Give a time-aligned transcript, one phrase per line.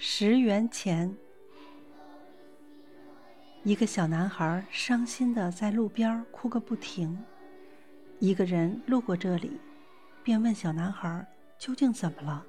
[0.00, 1.12] 十元钱。
[3.64, 7.18] 一个小男孩伤心的在路边哭个不停。
[8.20, 9.58] 一个人路过这里，
[10.22, 11.26] 便问小男孩
[11.58, 12.46] ：“究竟怎么了？”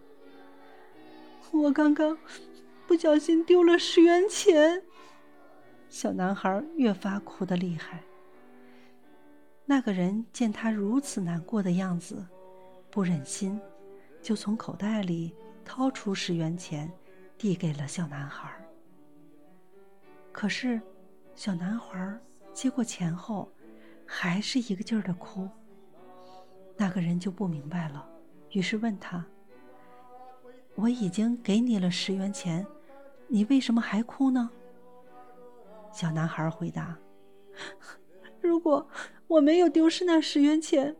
[1.52, 2.16] 我刚刚
[2.86, 4.84] 不小心丢了十元钱。
[5.90, 8.04] 小男孩越发哭得厉害。
[9.66, 12.24] 那个人见他如此难过的样子，
[12.92, 13.60] 不忍心，
[14.22, 15.34] 就从口袋里
[15.66, 16.92] 掏出十元钱，
[17.40, 18.54] 递给了小男孩。
[20.32, 20.80] 可是，
[21.34, 22.20] 小男孩
[22.54, 23.50] 接过钱后，
[24.06, 25.50] 还是一个劲儿的哭。
[26.76, 28.08] 那个人就不明白了，
[28.52, 29.26] 于是问他
[30.76, 32.68] ：“我已经给你了十元钱，
[33.28, 34.50] 你为什么还哭呢？”
[35.94, 36.98] 小男孩回答
[38.42, 38.86] ：“如果
[39.28, 40.96] 我没有丢失那十元钱，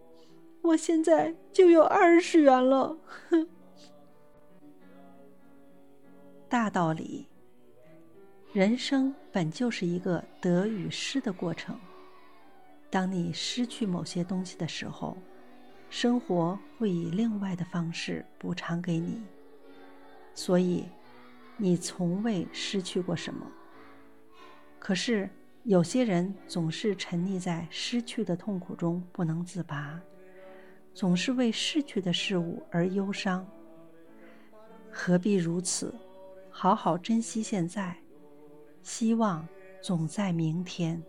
[0.62, 2.98] 我现在就有二十元了。”
[3.30, 3.48] 哼
[6.50, 7.28] 大道理，
[8.54, 11.80] 人生本就是一个得与失的过程。
[12.90, 15.16] 当你失去某些东西的时候，
[15.92, 19.22] 生活会以另外的方式补偿给你，
[20.34, 20.86] 所以
[21.56, 23.46] 你从未失去过什么。
[24.80, 25.30] 可是
[25.66, 30.02] 有些人总是沉溺在失去的痛苦中不能自拔，
[30.96, 33.46] 总是为逝去的事物而忧伤。
[34.92, 35.94] 何必如此？
[36.62, 37.96] 好好珍惜现在，
[38.84, 39.48] 希望
[39.82, 41.02] 总在明天。